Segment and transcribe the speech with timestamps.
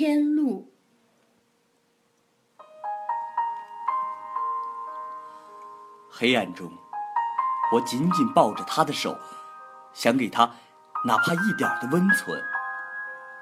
[0.00, 0.72] 天路。
[6.10, 6.72] 黑暗中，
[7.70, 9.14] 我紧紧抱着他的手，
[9.92, 10.52] 想给他
[11.04, 12.42] 哪怕一点的温存。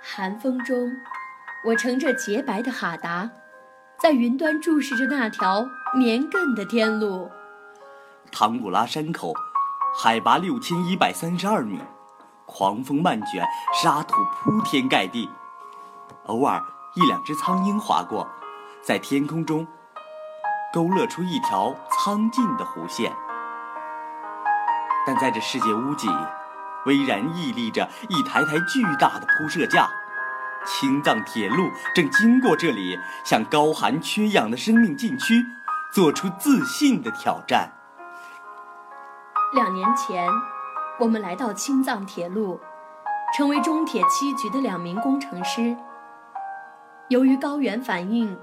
[0.02, 0.90] 寒风中，
[1.64, 3.30] 我乘着洁白的哈达，
[3.96, 5.64] 在云端注视着那条
[5.94, 7.30] 绵亘的天路。
[8.32, 9.32] 唐古拉山口，
[9.96, 11.78] 海拔六千一百三十二米，
[12.46, 13.46] 狂风漫卷，
[13.80, 15.30] 沙土铺天盖地。
[16.28, 16.62] 偶尔
[16.94, 18.26] 一两只苍鹰划过，
[18.82, 19.66] 在天空中
[20.72, 23.12] 勾勒出一条苍劲的弧线。
[25.06, 26.06] 但在这世界屋脊，
[26.84, 29.88] 巍然屹立着一台台巨大的铺设架，
[30.66, 35.42] 青藏铁路正经过这里，向高寒缺氧的生命禁区
[35.94, 37.72] 做出自信的挑战。
[39.54, 40.28] 两年前，
[40.98, 42.60] 我们来到青藏铁路，
[43.34, 45.74] 成为中铁七局的两名工程师。
[47.08, 48.36] 由于高原反应，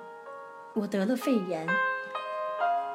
[0.73, 1.67] 我得了肺炎。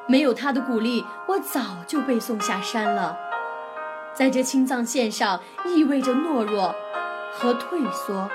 [0.09, 3.17] 没有他的鼓励，我早就被送下山了。
[4.13, 6.75] 在这青藏线上，意味着懦弱
[7.33, 8.29] 和退缩。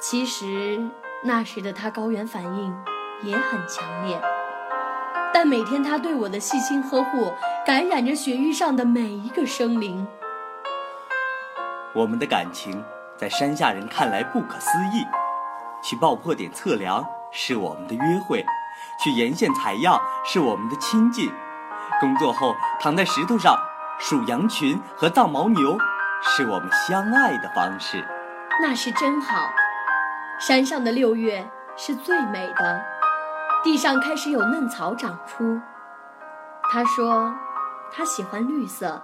[0.00, 0.80] 其实
[1.22, 2.74] 那时的他高原反应
[3.22, 4.20] 也很强烈，
[5.32, 7.32] 但每天他对我的细心呵护，
[7.64, 10.04] 感染着雪域上的每一个生灵。
[11.94, 12.82] 我们的感情
[13.16, 15.06] 在山下人看来不可思议。
[15.82, 18.44] 去爆破点测量是我们的约会，
[19.02, 21.30] 去沿线采样是我们的亲近，
[22.00, 23.56] 工作后躺在石头上
[23.98, 25.76] 数羊群和藏牦牛，
[26.22, 28.06] 是我们相爱的方式。
[28.60, 29.50] 那是真好。
[30.38, 32.82] 山上的六月是最美的，
[33.62, 35.60] 地上开始有嫩草长出。
[36.70, 37.34] 他说，
[37.92, 39.02] 他喜欢绿色，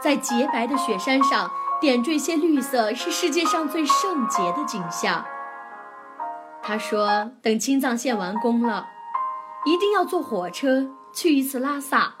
[0.00, 5.24] 在洁白的雪山上点缀些绿色是世界上最圣洁的景象。
[6.66, 8.88] 他说：“等青藏线完工了，
[9.64, 12.12] 一定要坐火车去一次拉萨，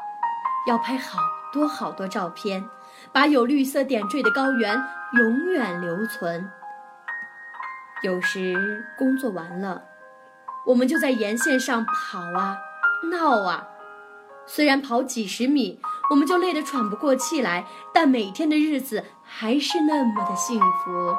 [0.68, 1.18] 要拍好
[1.52, 2.64] 多好多照片，
[3.12, 4.80] 把有绿色点缀的高原
[5.18, 6.48] 永远留存。
[8.02, 9.82] 有时工作完了，
[10.64, 12.56] 我们就在沿线上跑啊，
[13.10, 13.66] 闹啊。
[14.46, 21.16] 虽然跑几十米，我们就累得喘不过气来，但每天的日子还是那么的幸福。”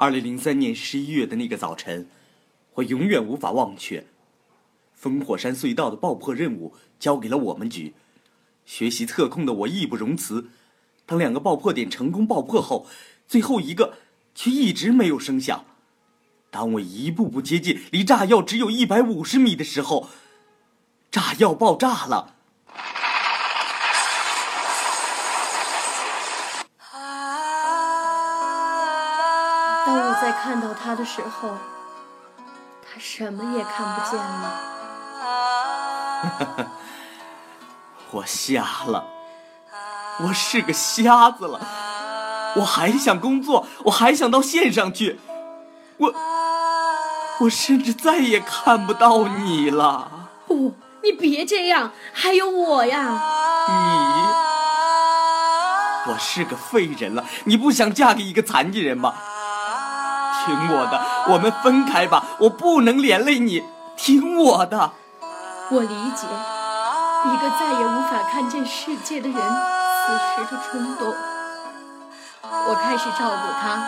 [0.00, 2.08] 二零零三年十一月的那个早晨，
[2.72, 4.06] 我永远无法忘却。
[4.98, 7.92] 烽火山隧道的爆破任务交给了我们局，
[8.64, 10.48] 学习特控的我义不容辞。
[11.04, 12.86] 当两个爆破点成功爆破后，
[13.28, 13.98] 最后一个
[14.34, 15.66] 却一直没有声响。
[16.50, 20.08] 当我一步步接近离炸药只有一百五十米的时候，
[21.10, 22.36] 炸药爆炸了。
[29.86, 31.56] 当我在看到他的时候，
[32.82, 34.60] 他什么也看不见了。
[38.10, 39.04] 我瞎了，
[40.20, 41.60] 我是个瞎子了。
[42.56, 45.20] 我还想工作，我还想到线上去。
[45.96, 46.12] 我，
[47.38, 50.28] 我甚至再也看不到你了。
[50.46, 53.22] 不，你别这样，还有我呀。
[56.06, 57.24] 你，我是个废人了。
[57.44, 59.14] 你不想嫁给一个残疾人吗？
[60.44, 62.24] 听我的，我们分开吧。
[62.38, 63.62] 我不能连累你，
[63.96, 64.90] 听我的。
[65.70, 71.14] 我理解一个再也无法看见世界的人此时的冲动。
[72.42, 73.86] 我开始照顾他，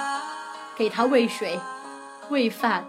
[0.77, 1.59] 给他喂水、
[2.29, 2.85] 喂饭。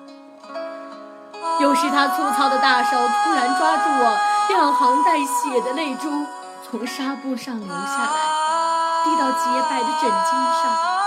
[1.60, 4.18] 有时他粗糙的大手突然抓住我，
[4.50, 6.10] 两行带血的泪珠
[6.70, 10.32] 从纱布上流下来，滴到洁白的枕巾
[10.62, 11.03] 上。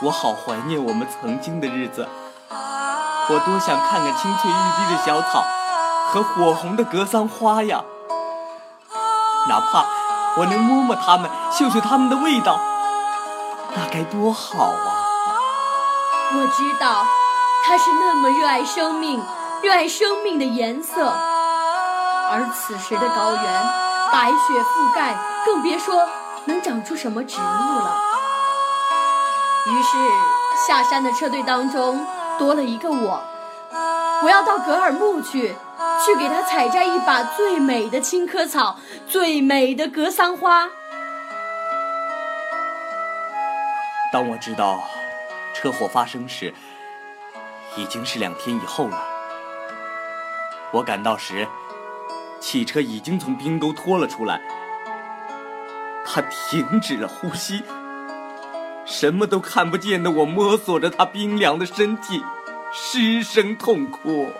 [0.00, 2.08] 我好怀念我们曾经的日子，
[2.50, 5.42] 我多想看看青翠欲滴的小草
[6.12, 7.82] 和火红的格桑花呀！
[9.48, 9.84] 哪怕
[10.36, 12.60] 我能摸摸它们，嗅嗅它们的味道，
[13.74, 14.94] 那该多好啊！
[16.32, 17.04] 我知道，
[17.66, 19.20] 他是那么热爱生命，
[19.62, 21.12] 热爱生命的颜色。
[22.30, 23.42] 而此时的高原，
[24.12, 26.06] 白雪覆盖，更别说
[26.44, 28.07] 能长出什么植物了。
[29.66, 29.98] 于是，
[30.66, 32.06] 下山的车队当中
[32.38, 33.22] 多了一个我。
[34.22, 35.54] 我要到格尔木去，
[36.04, 40.68] 去给他采摘一把最美的青稞草，最美的格桑花。
[44.12, 44.82] 当我知道
[45.54, 46.54] 车祸发生时，
[47.76, 48.98] 已经是两天以后了。
[50.72, 51.46] 我赶到时，
[52.40, 54.40] 汽车已经从冰沟拖了出来。
[56.04, 57.62] 他停止了呼吸。
[58.88, 62.24] 什么都看不见的我摸索着他冰凉的身体，
[62.72, 64.30] 失声痛哭。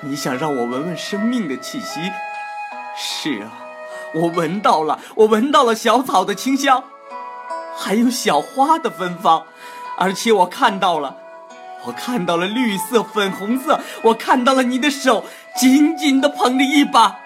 [0.00, 2.00] 你想让我闻闻生命的气息？
[2.96, 3.50] 是啊，
[4.14, 6.84] 我闻到了，我闻到了小草的清香，
[7.76, 9.44] 还有小花的芬芳，
[9.98, 11.16] 而且我看到了，
[11.84, 15.24] 我看到了绿色、粉红色，我看到了你的手
[15.56, 17.18] 紧紧地捧着一把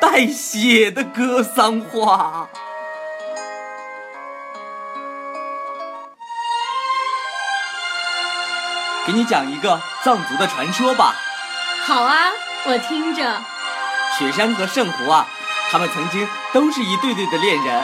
[0.00, 2.48] 带血的格桑花。
[9.06, 11.14] 给你讲一个藏族的传说吧。
[11.84, 12.30] 好啊，
[12.66, 13.40] 我听着。
[14.18, 15.26] 雪山和圣湖啊，
[15.70, 17.82] 他们曾经都是一对对的恋人，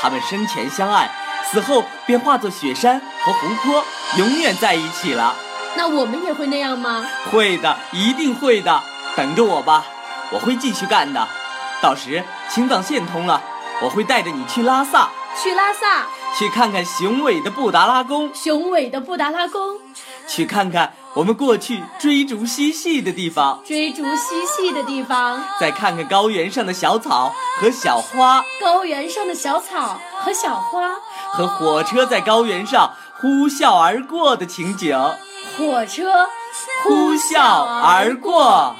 [0.00, 1.10] 他们生前相爱，
[1.50, 3.84] 死后便化作雪山和湖泊，
[4.18, 5.34] 永远在一起了。
[5.74, 7.04] 那我们也会那样吗？
[7.32, 8.82] 会的，一定会的。
[9.16, 9.84] 等着我吧，
[10.30, 11.26] 我会继续干的。
[11.80, 13.42] 到时青藏线通了，
[13.80, 15.08] 我会带着你去拉萨。
[15.42, 16.06] 去拉萨。
[16.38, 19.78] 去看看雄伟的布达拉宫，雄伟的布达拉宫，
[20.28, 30.94] 去看看我们过去追逐嬉戏的地方，追逐嬉戏的地方，再看看高原上的小草和小花，高原上的小草和小花，
[31.32, 34.98] 和火车在高原上呼啸而过的情景，
[35.58, 36.26] 火车
[36.84, 38.74] 呼啸而过。